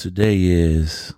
Today 0.00 0.38
is 0.40 1.12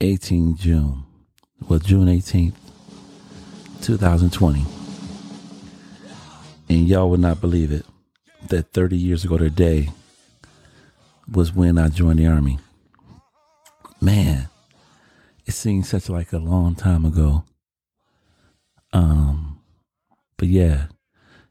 18 0.00 0.56
June. 0.56 1.04
Well, 1.68 1.80
June 1.80 2.06
18th, 2.06 2.54
2020. 3.82 4.64
And 6.70 6.88
y'all 6.88 7.10
would 7.10 7.20
not 7.20 7.42
believe 7.42 7.72
it 7.72 7.84
that 8.48 8.72
30 8.72 8.96
years 8.96 9.26
ago 9.26 9.36
today 9.36 9.90
was 11.30 11.52
when 11.52 11.76
I 11.76 11.88
joined 11.88 12.20
the 12.20 12.26
Army. 12.26 12.58
Man, 14.00 14.48
it 15.44 15.52
seems 15.52 15.90
such 15.90 16.08
like 16.08 16.32
a 16.32 16.38
long 16.38 16.74
time 16.74 17.04
ago. 17.04 17.44
Um, 18.94 19.60
but 20.38 20.48
yeah, 20.48 20.86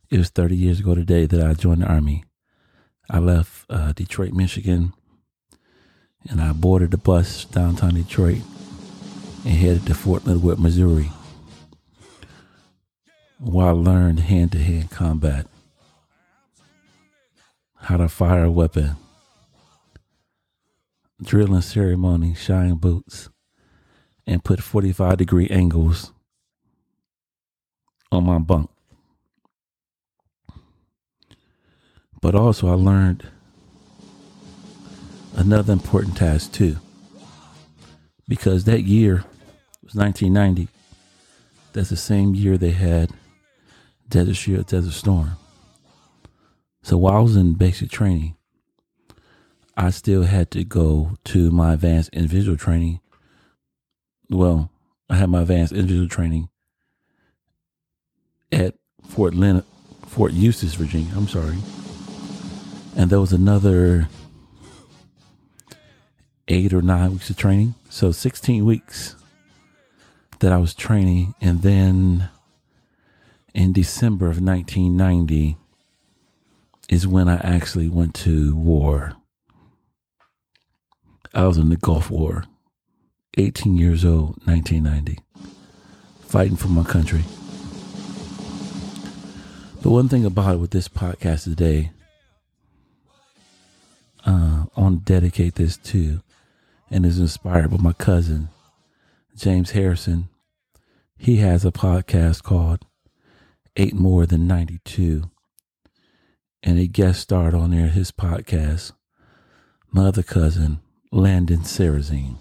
it 0.10 0.18
was 0.18 0.30
30 0.30 0.55
years 0.55 0.80
ago 0.80 0.96
today 0.96 1.28
that 1.28 1.46
I 1.46 1.54
joined 1.54 1.84
the 1.84 1.86
Army. 1.86 2.23
I 3.14 3.20
left 3.20 3.66
uh, 3.70 3.91
Detroit, 3.91 4.32
Michigan, 4.32 4.94
and 6.30 6.40
I 6.40 6.54
boarded 6.54 6.91
the 6.91 6.98
bus 6.98 7.44
downtown 7.44 7.95
Detroit 7.95 8.41
and 9.44 9.53
headed 9.53 9.86
to 9.88 9.94
Fort 9.94 10.26
Leonard 10.26 10.59
Missouri, 10.59 11.12
where 13.38 13.67
I 13.67 13.72
learned 13.72 14.22
hand 14.22 14.53
to 14.53 14.59
hand 14.59 14.91
combat, 14.91 15.48
how 17.76 17.98
to 17.98 18.08
fire 18.08 18.45
a 18.45 18.52
weapon, 18.52 18.95
drilling 21.22 21.59
ceremony, 21.59 22.34
shine 22.34 22.75
boots, 22.75 23.28
and 24.25 24.41
put 24.41 24.64
45 24.64 25.17
degree 25.17 25.50
angles 25.50 26.14
on 28.09 28.23
my 28.23 28.38
bunk. 28.38 28.70
But 32.21 32.35
also, 32.35 32.70
I 32.70 32.73
learned 32.73 33.27
another 35.35 35.73
important 35.73 36.17
task 36.17 36.52
too. 36.52 36.77
Because 38.28 38.63
that 38.66 38.83
year 38.83 39.25
was 39.83 39.95
1990. 39.95 40.69
That's 41.73 41.89
the 41.89 41.97
same 41.97 42.36
year 42.36 42.58
they 42.58 42.72
had 42.72 43.11
Desert 44.08 44.36
Shield, 44.36 44.67
Desert 44.67 44.94
Storm. 44.94 45.31
So 46.83 46.97
while 46.97 47.17
I 47.17 47.19
was 47.19 47.36
in 47.36 47.53
basic 47.53 47.89
training, 47.89 48.35
I 49.75 49.89
still 49.89 50.23
had 50.23 50.52
to 50.52 50.63
go 50.63 51.17
to 51.25 51.50
my 51.50 51.73
advanced 51.73 52.09
individual 52.13 52.58
training. 52.58 53.00
Well, 54.30 54.69
I 55.09 55.16
had 55.16 55.30
my 55.30 55.41
advanced 55.41 55.73
individual 55.73 56.08
training 56.08 56.50
at 58.52 58.75
Fort 59.08 59.33
Leonard, 59.33 59.66
Fort 60.08 60.33
Eustis, 60.33 60.75
Virginia. 60.75 61.13
I'm 61.16 61.28
sorry. 61.28 61.58
And 62.95 63.09
there 63.09 63.20
was 63.20 63.34
another 63.34 64.09
eight 66.47 66.73
or 66.73 66.81
nine 66.81 67.14
weeks 67.14 67.30
of 67.30 67.38
training. 67.38 67.75
So 67.89 68.11
16 68.11 68.66
weeks 68.66 69.16
that 70.39 70.52
I 70.52 70.58
was 70.58 70.73
training. 70.73 71.34
And 71.39 71.62
then 71.62 72.30
in 73.53 73.73
December 73.73 74.25
of 74.25 74.42
1990 74.42 75.58
is 76.89 77.08
when 77.08 77.30
I 77.30 77.36
actually 77.38 77.88
went 77.88 78.14
to 78.16 78.56
war. 78.56 79.14
I 81.34 81.47
was 81.47 81.58
in 81.58 81.69
the 81.69 81.78
Gulf 81.78 82.12
War, 82.12 82.44
18 83.38 83.78
years 83.78 84.03
old, 84.03 84.36
1990, 84.45 85.19
fighting 86.19 86.58
for 86.58 86.67
my 86.67 86.84
country. 86.84 87.23
But 89.81 89.92
one 89.92 90.09
thing 90.09 90.25
about 90.25 90.56
it 90.56 90.58
with 90.58 90.72
this 90.72 90.89
podcast 90.89 91.45
today, 91.45 91.92
uh, 94.25 94.66
I 94.75 94.81
want 94.81 95.05
to 95.05 95.14
dedicate 95.14 95.55
this 95.55 95.77
to, 95.77 96.22
and 96.89 97.05
is 97.05 97.19
inspired 97.19 97.72
by 97.72 97.77
my 97.77 97.94
cousin, 97.94 98.50
James 99.36 99.72
Harrison. 99.72 100.30
He 101.17 101.38
has 101.38 101.66
a 101.66 101.72
podcast 101.72 102.44
called 102.44 102.85
Eight 103.78 103.94
More 103.94 104.25
Than 104.25 104.47
92. 104.47 105.29
And 106.63 106.78
a 106.78 106.88
guest 106.88 107.22
starred 107.22 107.56
on 107.56 107.72
there, 107.72 107.88
his 107.88 108.12
podcast, 108.12 108.91
my 109.91 110.06
other 110.06 110.23
cousin, 110.23 110.79
Landon 111.12 111.62
Sarrazine. 111.62 112.35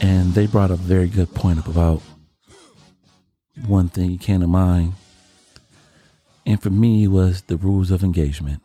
And 0.00 0.34
they 0.34 0.46
brought 0.46 0.70
a 0.70 0.76
very 0.76 1.08
good 1.08 1.32
point 1.34 1.58
up 1.58 1.68
about 1.68 2.02
one 3.66 3.88
thing 3.88 4.10
you 4.10 4.18
can't 4.18 4.46
mind. 4.48 4.94
And 6.44 6.60
for 6.60 6.70
me 6.70 7.08
was 7.08 7.42
the 7.42 7.56
rules 7.56 7.90
of 7.90 8.02
engagement. 8.02 8.62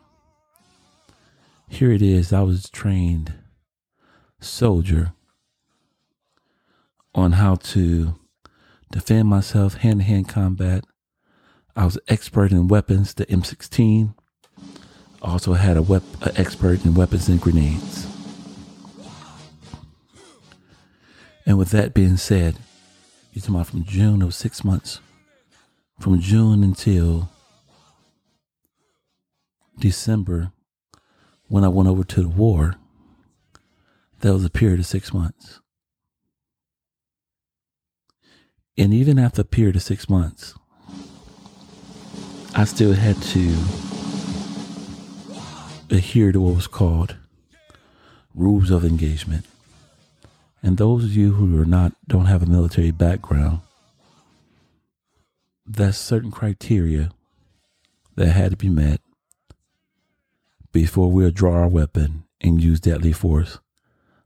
Here 1.72 1.94
it 1.94 2.02
is, 2.02 2.34
I 2.34 2.42
was 2.42 2.70
trained 2.70 3.34
soldier 4.42 5.14
on 7.16 7.32
how 7.32 7.56
to 7.56 8.20
defend 8.92 9.30
myself 9.30 9.76
hand 9.76 10.02
to 10.02 10.06
hand 10.06 10.28
combat. 10.28 10.84
I 11.74 11.86
was 11.86 11.98
expert 12.10 12.52
in 12.52 12.68
weapons, 12.68 13.14
the 13.14 13.26
M16. 13.26 14.14
Also 15.22 15.54
had 15.54 15.78
a 15.78 15.82
wep- 15.82 16.04
an 16.22 16.34
expert 16.36 16.84
in 16.84 16.94
weapons 16.94 17.30
and 17.30 17.40
grenades. 17.40 18.06
And 21.46 21.58
with 21.58 21.70
that 21.72 21.94
being 21.94 22.18
said, 22.18 22.58
you're 23.32 23.42
talking 23.42 23.56
about 23.56 23.68
from 23.68 23.86
June 23.86 24.22
of 24.22 24.34
six 24.34 24.66
months, 24.66 25.00
from 26.00 26.20
June 26.20 26.66
until 26.66 27.30
December, 29.80 30.52
when 31.52 31.66
I 31.66 31.68
went 31.68 31.90
over 31.90 32.06
to 32.06 32.22
the 32.22 32.30
war, 32.30 32.76
that 34.22 34.32
was 34.34 34.46
a 34.46 34.50
period 34.50 34.80
of 34.80 34.86
six 34.86 35.14
months. 35.14 35.60
And 38.78 38.94
even 38.94 39.20
after 39.20 39.42
a 39.42 39.44
period 39.44 39.76
of 39.76 39.82
six 39.82 40.10
months, 40.10 40.54
I 42.56 42.64
still 42.64 42.94
had 42.94 43.22
to 43.22 43.50
adhere 45.94 46.32
to 46.32 46.40
what 46.40 46.56
was 46.56 46.68
called 46.68 47.18
rules 48.34 48.72
of 48.72 48.86
engagement. 48.86 49.46
And 50.64 50.78
those 50.78 51.04
of 51.04 51.14
you 51.14 51.34
who 51.34 51.62
are 51.62 51.66
not 51.66 51.92
don't 52.08 52.28
have 52.28 52.44
a 52.44 52.46
military 52.46 52.92
background, 52.92 53.60
that's 55.66 55.98
certain 55.98 56.32
criteria 56.32 57.12
that 58.16 58.28
had 58.28 58.52
to 58.52 58.58
be 58.58 58.70
met 58.70 59.02
before 60.72 61.12
we'll 61.12 61.32
draw 61.32 61.54
our 61.54 61.68
weapon 61.68 62.24
and 62.40 62.64
use 62.64 62.80
deadly 62.80 63.12
force 63.12 63.60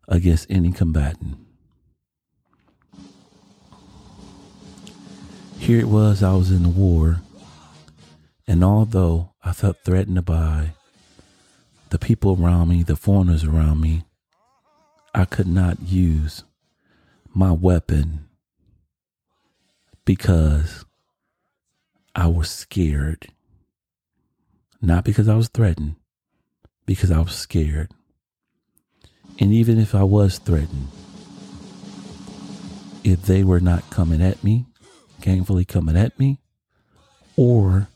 against 0.07 0.49
any 0.49 0.71
combatant. 0.71 1.37
Here 5.57 5.79
it 5.79 5.87
was, 5.87 6.21
I 6.21 6.33
was 6.33 6.51
in 6.51 6.63
the 6.63 6.69
war, 6.69 7.21
and 8.47 8.63
although 8.63 9.33
I 9.43 9.51
felt 9.51 9.77
threatened 9.83 10.23
by 10.25 10.73
the 11.89 11.97
people 11.97 12.37
around 12.39 12.69
me, 12.69 12.83
the 12.83 12.95
foreigners 12.95 13.43
around 13.43 13.81
me, 13.81 14.03
I 15.13 15.25
could 15.25 15.47
not 15.47 15.81
use 15.81 16.43
my 17.33 17.51
weapon 17.51 18.27
because 20.03 20.85
I 22.13 22.27
was 22.27 22.49
scared. 22.49 23.27
Not 24.81 25.03
because 25.03 25.27
I 25.27 25.35
was 25.35 25.47
threatened, 25.47 25.95
because 26.85 27.11
I 27.11 27.19
was 27.19 27.35
scared. 27.35 27.91
And 29.39 29.51
even 29.51 29.79
if 29.79 29.93
I 29.93 30.03
was 30.03 30.37
threatened, 30.37 30.87
if 33.03 33.23
they 33.23 33.43
were 33.43 33.59
not 33.59 33.89
coming 33.89 34.21
at 34.21 34.43
me, 34.43 34.65
gainfully 35.21 35.67
coming 35.67 35.97
at 35.97 36.17
me, 36.17 36.39
or 37.35 37.87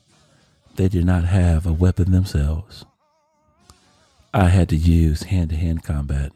they 0.75 0.89
did 0.89 1.05
not 1.05 1.25
have 1.25 1.65
a 1.65 1.73
weapon 1.73 2.11
themselves, 2.11 2.85
I 4.33 4.49
had 4.49 4.69
to 4.69 4.75
use 4.75 5.23
hand 5.23 5.49
to 5.49 5.55
hand 5.55 5.83
combat 5.83 6.31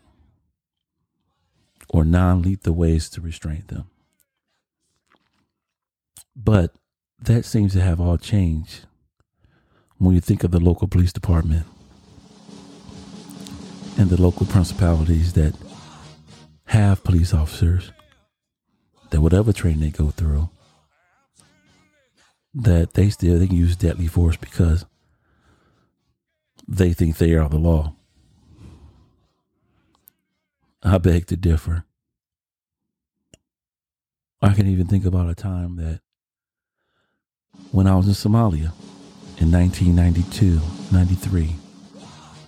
or 1.89 2.03
non 2.03 2.41
lethal 2.41 2.73
ways 2.73 3.09
to 3.11 3.21
restrain 3.21 3.63
them. 3.67 3.85
But 6.35 6.73
that 7.21 7.45
seems 7.45 7.73
to 7.73 7.81
have 7.81 8.01
all 8.01 8.17
changed 8.17 8.85
when 9.97 10.15
you 10.15 10.21
think 10.21 10.43
of 10.43 10.51
the 10.51 10.59
local 10.59 10.87
police 10.87 11.13
department 11.13 11.67
and 13.97 14.09
the 14.09 14.21
local 14.21 14.45
principalities 14.45 15.33
that 15.33 15.55
have 16.65 17.03
police 17.03 17.33
officers 17.33 17.91
that 19.11 19.21
whatever 19.21 19.53
training 19.53 19.79
they 19.79 19.89
go 19.89 20.09
through 20.09 20.49
that 22.53 22.93
they 22.93 23.09
still 23.09 23.39
they 23.39 23.47
can 23.47 23.57
use 23.57 23.75
deadly 23.75 24.07
force 24.07 24.37
because 24.37 24.85
they 26.67 26.93
think 26.93 27.17
they 27.17 27.33
are 27.33 27.49
the 27.49 27.57
law. 27.57 27.95
I 30.81 30.97
beg 30.97 31.27
to 31.27 31.37
differ. 31.37 31.85
I 34.41 34.53
can 34.53 34.67
even 34.67 34.87
think 34.87 35.05
about 35.05 35.29
a 35.29 35.35
time 35.35 35.77
that 35.77 36.01
when 37.71 37.87
I 37.87 37.95
was 37.95 38.07
in 38.07 38.13
Somalia 38.13 38.73
in 39.39 39.51
1992, 39.51 40.59
93, 40.91 41.55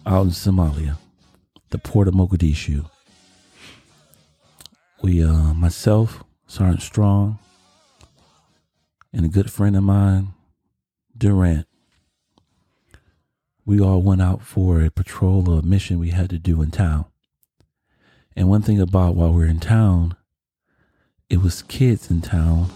out 0.06 0.24
in 0.24 0.30
Somalia, 0.30 0.98
the 1.70 1.78
port 1.78 2.08
of 2.08 2.14
Mogadishu. 2.14 2.90
We, 5.02 5.24
uh, 5.24 5.54
myself, 5.54 6.24
Sergeant 6.48 6.82
Strong, 6.82 7.40
and 9.14 9.26
a 9.26 9.30
good 9.30 9.52
friend 9.52 9.76
of 9.76 9.84
mine, 9.84 10.30
Durant, 11.18 11.68
we 13.66 13.80
all 13.80 14.02
went 14.02 14.22
out 14.22 14.42
for 14.42 14.82
a 14.82 14.92
patrol 14.92 15.50
or 15.50 15.60
a 15.60 15.64
mission 15.64 16.00
we 16.00 16.10
had 16.10 16.30
to 16.30 16.38
do 16.38 16.62
in 16.62 16.72
town. 16.72 17.06
And 18.36 18.50
one 18.50 18.62
thing 18.62 18.80
about 18.80 19.16
while 19.16 19.34
we 19.34 19.44
are 19.44 19.48
in 19.48 19.60
town, 19.60 20.16
it 21.30 21.42
was 21.42 21.64
kids 21.64 22.12
in 22.12 22.22
town. 22.22 22.70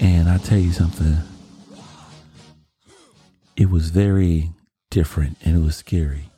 And 0.00 0.28
I 0.28 0.38
tell 0.38 0.58
you 0.58 0.72
something, 0.72 1.16
it 3.56 3.70
was 3.70 3.90
very 3.90 4.52
different 4.90 5.36
and 5.44 5.56
it 5.56 5.64
was 5.64 5.76
scary. 5.76 6.30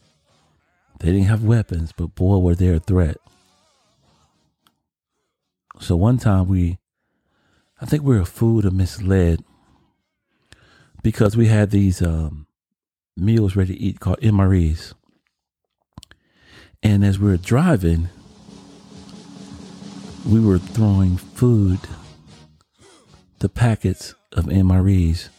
They 1.01 1.13
didn't 1.13 1.29
have 1.29 1.43
weapons, 1.43 1.93
but 1.97 2.15
boy, 2.15 2.39
were 2.39 2.55
they 2.55 2.69
a 2.69 2.79
threat. 2.79 3.17
So 5.81 5.97
one 5.97 6.19
time 6.19 6.47
we, 6.47 6.79
I 7.81 7.87
think 7.87 8.03
we 8.03 8.19
were 8.19 8.27
fooled 8.27 8.67
or 8.67 8.71
misled 8.71 9.43
because 11.03 11.39
we 11.39 11.47
had 11.47 11.71
these 11.71 12.03
um, 12.03 12.47
meals 13.17 13.57
ready 13.57 13.75
to 13.75 13.81
eat 13.81 13.99
called 13.99 14.21
MREs. 14.21 14.93
And 16.83 17.03
as 17.03 17.19
we 17.19 17.31
were 17.31 17.39
driving, 17.39 18.11
we 20.27 20.39
were 20.39 20.59
throwing 20.59 21.17
food, 21.17 21.81
the 23.39 23.49
packets 23.49 24.15
of 24.33 24.45
MREs, 24.45 25.31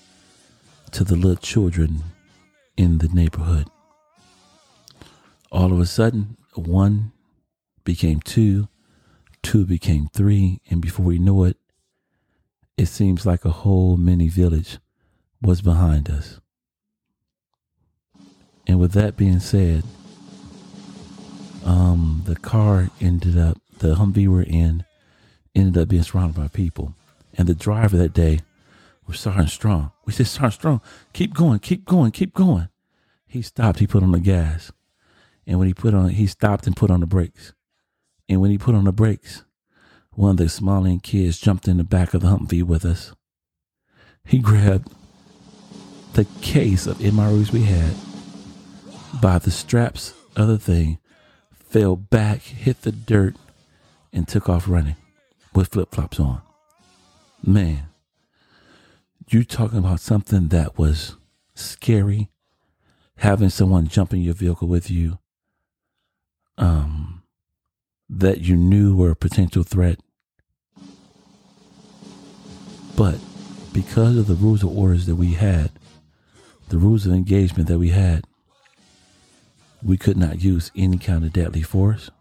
to 0.91 1.03
the 1.03 1.15
little 1.15 1.35
children 1.35 2.03
in 2.77 2.97
the 2.97 3.07
neighborhood. 3.09 3.67
All 5.51 5.73
of 5.73 5.79
a 5.79 5.85
sudden, 5.85 6.37
one 6.55 7.11
became 7.83 8.21
two, 8.21 8.69
two 9.43 9.65
became 9.65 10.07
three, 10.13 10.61
and 10.69 10.81
before 10.81 11.05
we 11.05 11.19
knew 11.19 11.43
it, 11.43 11.57
it 12.77 12.85
seems 12.85 13.25
like 13.25 13.43
a 13.43 13.51
whole 13.51 13.97
mini 13.97 14.29
village 14.29 14.79
was 15.41 15.61
behind 15.61 16.09
us. 16.09 16.39
And 18.65 18.79
with 18.79 18.93
that 18.93 19.17
being 19.17 19.39
said, 19.39 19.83
um, 21.65 22.23
the 22.25 22.35
car 22.35 22.89
ended 23.01 23.37
up, 23.37 23.57
the 23.79 23.95
Humvee 23.95 24.27
we're 24.27 24.43
in, 24.43 24.85
ended 25.53 25.81
up 25.81 25.89
being 25.89 26.03
surrounded 26.03 26.39
by 26.39 26.47
people. 26.47 26.93
And 27.37 27.47
the 27.47 27.55
driver 27.55 27.97
that 27.97 28.13
day 28.13 28.39
was 29.05 29.19
Sergeant 29.19 29.49
Strong. 29.49 29.91
We 30.05 30.13
said, 30.13 30.27
Sergeant 30.27 30.53
Strong, 30.53 30.81
keep 31.13 31.33
going, 31.33 31.59
keep 31.59 31.85
going, 31.85 32.11
keep 32.11 32.33
going. 32.33 32.69
He 33.27 33.41
stopped, 33.41 33.79
he 33.79 33.87
put 33.87 34.03
on 34.03 34.11
the 34.11 34.19
gas. 34.19 34.71
And 35.47 35.59
when 35.59 35.67
he 35.67 35.73
put 35.73 35.93
on, 35.93 36.09
he 36.09 36.27
stopped 36.27 36.67
and 36.67 36.75
put 36.75 36.91
on 36.91 36.99
the 36.99 37.05
brakes. 37.05 37.53
And 38.29 38.41
when 38.41 38.51
he 38.51 38.57
put 38.57 38.75
on 38.75 38.85
the 38.85 38.91
brakes, 38.91 39.43
one 40.11 40.31
of 40.31 40.37
the 40.37 40.45
Somalian 40.45 41.01
kids 41.01 41.39
jumped 41.39 41.67
in 41.67 41.77
the 41.77 41.83
back 41.83 42.13
of 42.13 42.21
the 42.21 42.27
Humvee 42.27 42.63
with 42.63 42.85
us. 42.85 43.13
He 44.23 44.39
grabbed 44.39 44.91
the 46.13 46.25
case 46.41 46.85
of 46.87 46.97
MREs 46.97 47.51
we 47.51 47.63
had 47.63 47.93
by 49.21 49.39
the 49.39 49.51
straps 49.51 50.13
of 50.35 50.47
the 50.47 50.59
thing, 50.59 50.99
fell 51.53 51.95
back, 51.95 52.41
hit 52.41 52.81
the 52.81 52.91
dirt, 52.91 53.35
and 54.13 54.27
took 54.27 54.49
off 54.49 54.67
running 54.67 54.97
with 55.53 55.69
flip 55.69 55.91
flops 55.91 56.19
on. 56.19 56.41
Man, 57.43 57.87
you 59.29 59.43
talking 59.43 59.79
about 59.79 59.99
something 59.99 60.49
that 60.49 60.77
was 60.77 61.15
scary, 61.55 62.29
having 63.17 63.49
someone 63.49 63.87
jump 63.87 64.13
in 64.13 64.21
your 64.21 64.33
vehicle 64.33 64.67
with 64.67 64.91
you, 64.91 65.19
um, 66.57 67.23
that 68.09 68.41
you 68.41 68.55
knew 68.55 68.95
were 68.95 69.11
a 69.11 69.15
potential 69.15 69.63
threat. 69.63 69.99
But 72.95 73.19
because 73.73 74.17
of 74.17 74.27
the 74.27 74.35
rules 74.35 74.63
of 74.63 74.77
orders 74.77 75.05
that 75.05 75.15
we 75.15 75.33
had, 75.33 75.71
the 76.69 76.77
rules 76.77 77.05
of 77.05 77.13
engagement 77.13 77.67
that 77.67 77.79
we 77.79 77.89
had, 77.89 78.25
we 79.83 79.97
could 79.97 80.17
not 80.17 80.41
use 80.41 80.71
any 80.75 80.97
kind 80.97 81.23
of 81.25 81.33
deadly 81.33 81.63
force 81.63 82.11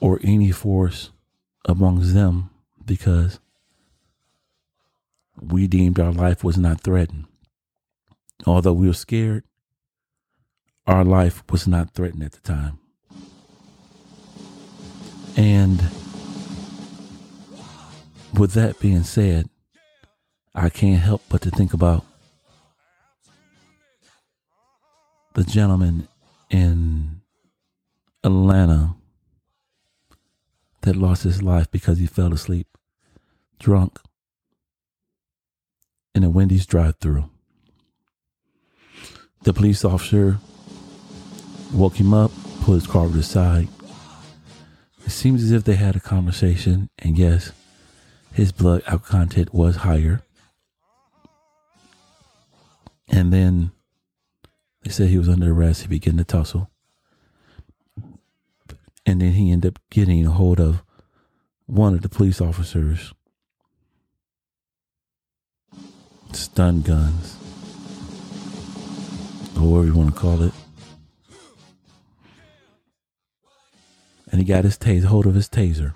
or 0.00 0.20
any 0.22 0.50
force 0.50 1.10
amongst 1.66 2.14
them 2.14 2.50
because 2.84 3.38
we 5.40 5.66
deemed 5.66 5.98
our 5.98 6.12
life 6.12 6.44
was 6.44 6.56
not 6.56 6.80
threatened. 6.80 7.26
Although 8.46 8.72
we 8.72 8.86
were 8.86 8.94
scared, 8.94 9.44
our 10.86 11.04
life 11.04 11.42
was 11.50 11.66
not 11.66 11.94
threatened 11.94 12.22
at 12.22 12.32
the 12.32 12.40
time. 12.40 12.78
And 15.36 15.80
with 18.38 18.52
that 18.52 18.78
being 18.80 19.02
said, 19.02 19.48
I 20.54 20.68
can't 20.68 21.00
help 21.00 21.22
but 21.28 21.42
to 21.42 21.50
think 21.50 21.72
about 21.72 22.04
the 25.34 25.44
gentleman 25.44 26.06
in 26.50 27.20
Atlanta 28.22 28.94
that 30.82 30.94
lost 30.94 31.24
his 31.24 31.42
life 31.42 31.70
because 31.70 31.98
he 31.98 32.06
fell 32.06 32.32
asleep 32.32 32.68
drunk 33.58 33.98
in 36.14 36.22
a 36.22 36.30
Wendy's 36.30 36.66
drive 36.66 36.96
through. 37.00 37.28
The 39.42 39.52
police 39.52 39.84
officer 39.84 40.38
woke 41.74 41.96
him 41.96 42.14
up, 42.14 42.30
put 42.62 42.74
his 42.74 42.86
car 42.86 43.08
to 43.08 43.12
the 43.12 43.22
side. 43.22 43.68
It 45.04 45.10
seems 45.10 45.42
as 45.42 45.50
if 45.50 45.64
they 45.64 45.74
had 45.74 45.96
a 45.96 46.00
conversation, 46.00 46.88
and 46.98 47.18
yes, 47.18 47.52
his 48.32 48.52
blood 48.52 48.82
alcohol 48.86 49.20
content 49.20 49.52
was 49.52 49.76
higher. 49.76 50.22
And 53.08 53.32
then 53.32 53.72
they 54.82 54.90
said 54.90 55.08
he 55.08 55.18
was 55.18 55.28
under 55.28 55.52
arrest. 55.52 55.82
He 55.82 55.88
began 55.88 56.16
to 56.16 56.24
tussle. 56.24 56.70
And 59.06 59.20
then 59.20 59.32
he 59.32 59.52
ended 59.52 59.74
up 59.74 59.82
getting 59.90 60.26
a 60.26 60.30
hold 60.30 60.58
of 60.58 60.82
one 61.66 61.94
of 61.94 62.02
the 62.02 62.08
police 62.08 62.40
officers. 62.40 63.12
Stun 66.32 66.80
guns. 66.82 67.36
Or 69.56 69.70
whatever 69.70 69.86
you 69.86 69.94
want 69.94 70.14
to 70.14 70.20
call 70.20 70.42
it. 70.42 70.52
And 74.34 74.40
he 74.40 74.48
got 74.48 74.64
his 74.64 74.76
taser, 74.76 75.04
hold 75.04 75.26
of 75.26 75.36
his 75.36 75.48
taser. 75.48 75.94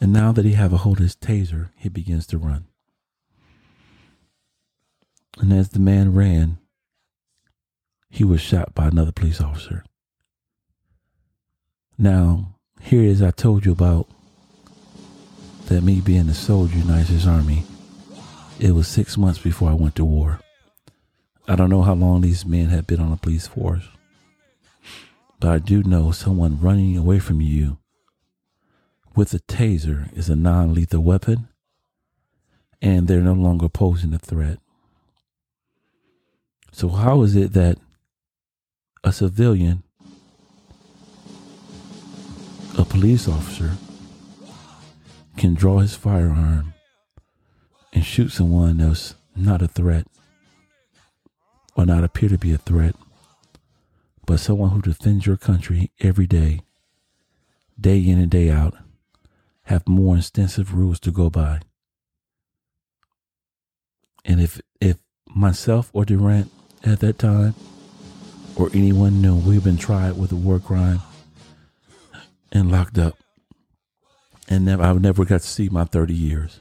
And 0.00 0.14
now 0.14 0.32
that 0.32 0.46
he 0.46 0.52
have 0.52 0.72
a 0.72 0.78
hold 0.78 0.96
of 0.96 1.02
his 1.02 1.14
taser, 1.14 1.68
he 1.76 1.90
begins 1.90 2.26
to 2.28 2.38
run. 2.38 2.64
And 5.38 5.52
as 5.52 5.68
the 5.68 5.78
man 5.78 6.14
ran, 6.14 6.56
he 8.08 8.24
was 8.24 8.40
shot 8.40 8.74
by 8.74 8.86
another 8.86 9.12
police 9.12 9.42
officer. 9.42 9.84
Now, 11.98 12.54
here 12.80 13.02
is 13.02 13.20
I 13.20 13.30
told 13.30 13.66
you 13.66 13.72
about 13.72 14.08
that 15.66 15.82
me 15.82 16.00
being 16.00 16.30
a 16.30 16.34
soldier 16.34 16.76
in 16.76 16.80
the 16.80 16.86
United 16.86 17.08
States 17.08 17.26
Army, 17.26 17.64
it 18.58 18.70
was 18.70 18.88
six 18.88 19.18
months 19.18 19.38
before 19.38 19.68
I 19.68 19.74
went 19.74 19.96
to 19.96 20.06
war. 20.06 20.40
I 21.46 21.56
don't 21.56 21.68
know 21.68 21.82
how 21.82 21.92
long 21.92 22.22
these 22.22 22.46
men 22.46 22.68
had 22.68 22.86
been 22.86 23.00
on 23.00 23.10
the 23.10 23.18
police 23.18 23.46
force, 23.46 23.86
but 25.40 25.50
I 25.50 25.58
do 25.58 25.82
know 25.82 26.12
someone 26.12 26.60
running 26.60 26.98
away 26.98 27.18
from 27.18 27.40
you 27.40 27.78
with 29.16 29.32
a 29.32 29.40
taser 29.40 30.16
is 30.16 30.28
a 30.28 30.36
non 30.36 30.74
lethal 30.74 31.02
weapon, 31.02 31.48
and 32.80 33.08
they're 33.08 33.22
no 33.22 33.32
longer 33.32 33.68
posing 33.68 34.12
a 34.12 34.18
threat. 34.18 34.58
So, 36.72 36.90
how 36.90 37.22
is 37.22 37.34
it 37.34 37.54
that 37.54 37.78
a 39.02 39.12
civilian, 39.12 39.82
a 42.78 42.84
police 42.84 43.26
officer, 43.26 43.72
can 45.36 45.54
draw 45.54 45.78
his 45.78 45.94
firearm 45.94 46.74
and 47.94 48.04
shoot 48.04 48.28
someone 48.30 48.76
that's 48.76 49.14
not 49.34 49.62
a 49.62 49.68
threat 49.68 50.06
or 51.74 51.86
not 51.86 52.04
appear 52.04 52.28
to 52.28 52.38
be 52.38 52.52
a 52.52 52.58
threat, 52.58 52.94
but 54.30 54.38
someone 54.38 54.70
who 54.70 54.80
defends 54.80 55.26
your 55.26 55.36
country 55.36 55.90
every 55.98 56.28
day, 56.28 56.60
day 57.80 57.98
in 57.98 58.16
and 58.16 58.30
day 58.30 58.48
out, 58.48 58.74
have 59.62 59.88
more 59.88 60.16
extensive 60.18 60.72
rules 60.72 61.00
to 61.00 61.10
go 61.10 61.28
by? 61.28 61.58
And 64.24 64.40
if 64.40 64.60
if 64.80 64.98
myself 65.34 65.90
or 65.92 66.04
Durant 66.04 66.48
at 66.84 67.00
that 67.00 67.18
time 67.18 67.56
or 68.54 68.70
anyone 68.72 69.20
knew 69.20 69.34
we've 69.34 69.64
been 69.64 69.76
tried 69.76 70.16
with 70.16 70.30
a 70.30 70.36
war 70.36 70.60
crime 70.60 71.00
and 72.52 72.70
locked 72.70 72.98
up. 72.98 73.16
And 74.48 74.64
never, 74.64 74.84
I 74.84 74.92
never 74.92 75.24
got 75.24 75.40
to 75.40 75.46
see 75.48 75.68
my 75.68 75.82
30 75.82 76.14
years. 76.14 76.60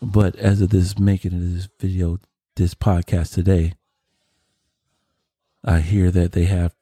But 0.00 0.36
as 0.36 0.62
of 0.62 0.70
this 0.70 0.98
making 0.98 1.34
of 1.34 1.52
this 1.52 1.68
video 1.78 2.18
this 2.56 2.74
podcast 2.74 3.34
today, 3.34 3.74
I 5.64 5.80
hear 5.80 6.10
that 6.10 6.32
they 6.32 6.44
have 6.44 6.74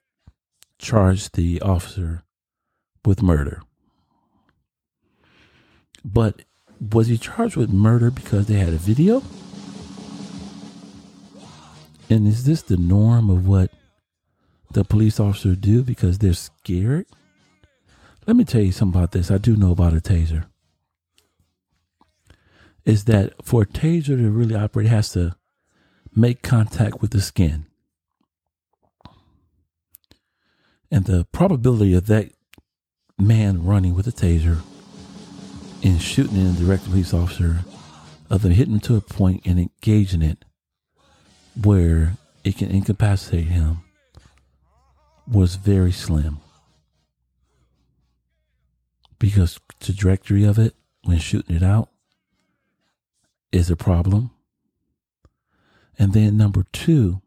charged 0.79 1.37
the 1.37 1.61
officer 1.61 2.25
with 3.05 3.23
murder. 3.23 3.63
But 6.05 6.43
was 6.81 7.07
he 7.07 7.17
charged 7.17 7.57
with 7.57 7.71
murder 7.71 8.11
because 8.11 8.47
they 8.47 8.55
had 8.55 8.71
a 8.71 8.79
video? 8.79 9.23
And 12.11 12.27
is 12.27 12.45
this 12.45 12.63
the 12.63 12.77
norm 12.77 13.31
of 13.31 13.47
what 13.47 13.71
the 14.73 14.85
police 14.85 15.21
officers 15.21 15.57
do 15.59 15.85
because 15.85 16.19
they're 16.19 16.35
scared? 16.35 17.07
Let 18.27 18.37
me 18.37 18.45
tell 18.45 18.63
you 18.63 18.73
something 18.73 19.01
about 19.01 19.13
this. 19.13 19.31
I 19.31 19.39
do 19.39 19.55
know 19.55 19.71
about 19.71 19.95
a 19.95 20.01
taser. 20.01 20.47
Is 22.85 23.05
that 23.05 23.45
for 23.45 23.63
a 23.63 23.67
taser 23.67 24.17
to 24.17 24.31
really 24.31 24.57
operate, 24.57 24.87
it 24.87 24.91
has 24.91 25.11
to 25.13 25.37
make 26.17 26.43
contact 26.43 27.01
with 27.01 27.13
the 27.13 27.21
skin. 27.21 27.67
And 30.93 31.07
the 31.07 31.27
probability 31.33 31.95
of 31.95 32.07
that 32.09 32.33
man 33.19 33.65
running 33.65 33.95
with 33.95 34.07
a 34.07 34.13
taser 34.13 34.59
and 35.83 36.01
shooting 36.01 36.37
in 36.37 36.49
a 36.49 36.53
direct 36.53 36.85
police 36.85 37.15
officer, 37.15 37.61
of 38.29 38.43
them 38.43 38.53
hitting 38.53 38.75
him 38.75 38.81
to 38.81 38.97
a 38.97 39.01
point 39.01 39.41
and 39.47 39.59
engaging 39.59 40.21
it 40.21 40.45
where 41.61 42.19
it 42.45 42.59
can 42.59 42.71
incapacitate 42.71 43.47
him, 43.47 43.79
was 45.27 45.55
very 45.55 45.93
slim. 45.93 46.41
Because 49.19 49.59
the 49.79 49.87
trajectory 49.87 50.45
of 50.45 50.59
it 50.59 50.75
when 51.05 51.19
shooting 51.19 51.57
it 51.57 51.63
out 51.63 51.89
is 53.51 53.71
a 53.71 53.77
problem. 53.77 54.31
And 55.99 56.13
then 56.13 56.37
number 56.37 56.65
two, 56.71 57.23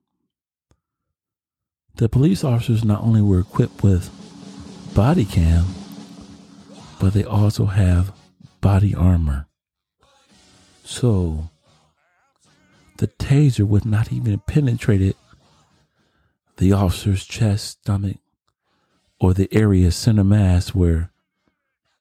the 1.96 2.10
police 2.10 2.44
officers 2.44 2.84
not 2.84 3.02
only 3.02 3.22
were 3.22 3.40
equipped 3.40 3.84
with 3.84 4.10
body 4.94 5.25
cam, 5.25 5.66
but 7.00 7.14
they 7.14 7.24
also 7.24 7.66
have 7.66 8.14
body 8.62 8.94
armor. 8.94 9.48
So 10.84 11.50
the 12.98 13.08
taser 13.08 13.66
would 13.66 13.86
not 13.86 14.12
even 14.12 14.40
penetrated 14.40 15.16
the 16.58 16.74
officer's 16.74 17.25
chest, 17.25 17.80
stomach, 17.82 18.18
or 19.20 19.34
the 19.34 19.50
area 19.52 19.92
center 19.92 20.24
mass 20.24 20.70
where 20.70 21.12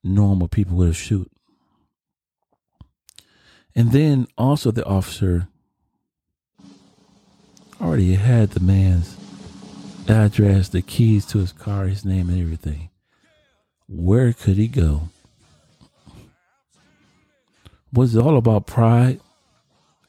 normal 0.03 0.49
people 0.49 0.77
would 0.77 0.97
shoot. 0.97 1.31
And 3.75 3.93
then 3.93 4.27
also 4.39 4.71
the 4.71 4.85
officer 4.85 5.49
already 7.81 8.15
had 8.15 8.51
the 8.51 8.61
man's 8.61 9.17
address, 10.09 10.69
the 10.69 10.83
keys 10.83 11.27
to 11.27 11.39
his 11.39 11.53
car, 11.53 11.87
his 11.87 12.05
name, 12.05 12.29
and 12.29 12.41
everything. 12.41 12.91
Where 13.89 14.33
could 14.33 14.57
he 14.57 14.69
go? 14.69 15.09
Was 17.93 18.17
it 18.17 18.23
all 18.23 18.37
about 18.37 18.67
pride 18.67 19.21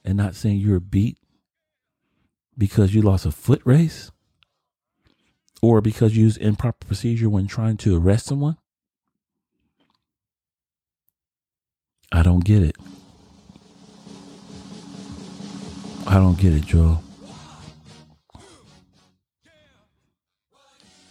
and 0.03 0.17
not 0.17 0.35
saying 0.35 0.57
you're 0.57 0.79
beat 0.79 1.17
because 2.57 2.95
you 2.95 3.01
lost 3.01 3.25
a 3.25 3.31
foot 3.31 3.61
race? 3.63 4.11
Or 5.61 5.81
because 5.81 6.15
you 6.15 6.23
used 6.23 6.39
improper 6.41 6.85
procedure 6.85 7.29
when 7.29 7.47
trying 7.47 7.77
to 7.77 7.97
arrest 7.97 8.27
someone? 8.27 8.57
I 12.11 12.23
don't 12.23 12.43
get 12.43 12.63
it. 12.63 12.75
I 16.07 16.15
don't 16.15 16.37
get 16.37 16.53
it, 16.53 16.65
Joe. 16.65 17.01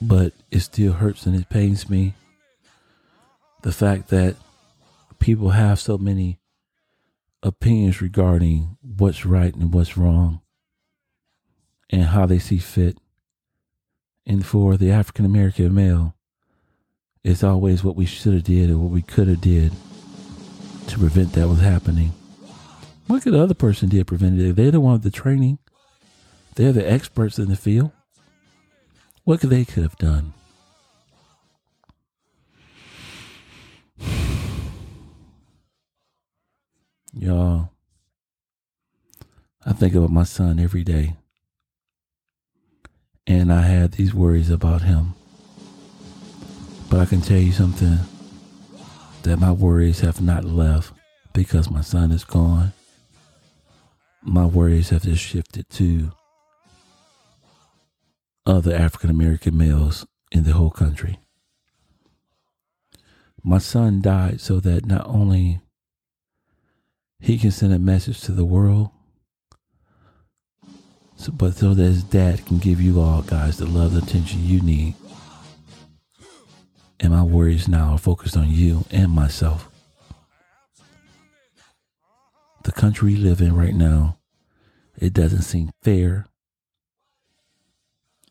But 0.06 0.32
it 0.50 0.61
still 0.61 0.92
hurts 0.92 1.26
and 1.26 1.34
it 1.34 1.49
pains 1.49 1.88
me. 1.88 2.14
The 3.62 3.73
fact 3.73 4.08
that 4.08 4.37
people 5.18 5.50
have 5.50 5.80
so 5.80 5.96
many 5.96 6.38
opinions 7.42 8.00
regarding 8.00 8.76
what's 8.82 9.25
right 9.25 9.54
and 9.54 9.73
what's 9.73 9.96
wrong 9.96 10.40
and 11.90 12.04
how 12.04 12.26
they 12.26 12.38
see 12.38 12.58
fit. 12.58 12.99
And 14.26 14.44
for 14.44 14.76
the 14.76 14.90
African 14.90 15.25
American 15.25 15.75
male, 15.75 16.14
it's 17.23 17.44
always 17.44 17.82
what 17.82 17.96
we 17.96 18.06
should 18.06 18.34
have 18.34 18.44
did 18.44 18.70
or 18.70 18.78
what 18.78 18.90
we 18.90 19.02
could 19.02 19.28
have 19.28 19.40
did 19.40 19.73
to 20.88 20.99
prevent 20.99 21.32
that 21.32 21.49
was 21.49 21.61
happening. 21.61 22.12
What 23.06 23.23
could 23.23 23.34
the 23.34 23.42
other 23.42 23.54
person 23.54 23.88
did 23.88 24.06
prevent 24.06 24.40
it? 24.40 24.56
They're 24.56 24.70
the 24.70 24.80
one 24.80 24.94
with 24.94 25.02
the 25.02 25.11
training. 25.11 25.58
They're 26.54 26.73
the 26.73 26.90
experts 26.90 27.38
in 27.38 27.49
the 27.49 27.56
field. 27.56 27.92
What 29.25 29.40
could 29.40 29.49
they 29.49 29.64
could 29.64 29.83
have 29.85 29.97
done? 29.97 30.35
Y'all, 37.14 37.71
I 39.64 39.73
think 39.73 39.95
about 39.95 40.11
my 40.11 40.25
son 40.25 40.59
every 40.59 40.85
day. 40.85 41.16
And 43.26 43.50
I 43.50 43.62
had 43.62 43.93
these 43.93 44.12
worries 44.12 44.50
about 44.50 44.83
him. 44.83 45.14
But 46.90 47.00
I 47.00 47.07
can 47.07 47.23
tell 47.23 47.38
you 47.38 47.52
something 47.52 47.99
that 49.23 49.38
my 49.38 49.52
worries 49.52 50.00
have 50.00 50.21
not 50.21 50.45
left 50.45 50.93
because 51.33 51.71
my 51.71 51.81
son 51.81 52.12
is 52.12 52.25
gone. 52.25 52.75
My 54.23 54.45
worries 54.45 54.90
have 54.90 55.04
just 55.04 55.23
shifted 55.23 55.71
to 55.71 56.12
other 58.46 58.74
African 58.74 59.10
American 59.10 59.56
males 59.56 60.06
in 60.30 60.44
the 60.44 60.52
whole 60.52 60.70
country. 60.70 61.18
My 63.42 63.58
son 63.58 64.00
died 64.00 64.40
so 64.40 64.60
that 64.60 64.86
not 64.86 65.06
only 65.06 65.60
he 67.20 67.38
can 67.38 67.50
send 67.50 67.72
a 67.72 67.78
message 67.78 68.20
to 68.22 68.32
the 68.32 68.44
world, 68.44 68.90
so, 71.16 71.32
but 71.32 71.54
so 71.54 71.74
that 71.74 71.82
his 71.82 72.02
dad 72.02 72.44
can 72.44 72.58
give 72.58 72.80
you 72.80 73.00
all 73.00 73.22
guys 73.22 73.56
the 73.56 73.66
love 73.66 73.94
and 73.94 74.02
attention 74.02 74.44
you 74.44 74.60
need. 74.60 74.94
And 77.00 77.12
my 77.12 77.22
worries 77.22 77.68
now 77.68 77.92
are 77.92 77.98
focused 77.98 78.36
on 78.36 78.50
you 78.50 78.84
and 78.90 79.10
myself. 79.10 79.70
The 82.64 82.72
country 82.72 83.12
we 83.12 83.16
live 83.18 83.40
in 83.40 83.54
right 83.54 83.74
now, 83.74 84.18
it 84.98 85.12
doesn't 85.12 85.42
seem 85.42 85.70
fair 85.82 86.26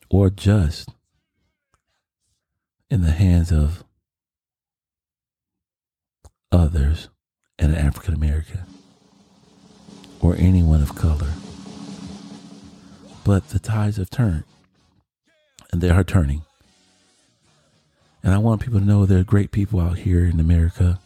or 0.10 0.30
just 0.30 0.90
in 2.90 3.02
the 3.02 3.12
hands 3.12 3.52
of 3.52 3.84
others 6.52 7.10
and 7.58 7.72
an 7.72 7.78
African 7.78 8.14
American 8.14 8.62
or 10.22 10.36
anyone 10.38 10.82
of 10.82 10.96
color. 10.96 11.34
But 13.26 13.50
the 13.50 13.60
tides 13.60 13.98
have 13.98 14.10
turned, 14.10 14.44
and 15.72 15.82
they 15.82 15.90
are 15.90 16.04
turning. 16.04 16.44
And 18.22 18.34
I 18.34 18.38
want 18.38 18.62
people 18.62 18.80
to 18.80 18.86
know 18.86 19.06
there 19.06 19.20
are 19.20 19.24
great 19.24 19.52
people 19.52 19.80
out 19.80 20.00
here 20.00 20.26
in 20.26 20.40
America. 20.40 21.00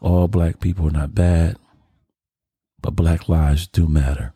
All 0.00 0.28
black 0.28 0.60
people 0.60 0.86
are 0.88 0.92
not 0.92 1.14
bad, 1.14 1.56
but 2.80 2.96
black 2.96 3.28
lives 3.28 3.66
do 3.66 3.88
matter. 3.88 4.34